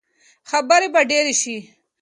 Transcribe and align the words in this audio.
خبرې 0.49 0.87
به 0.93 1.01
ډېرې 1.11 1.33
شي. 1.41 1.57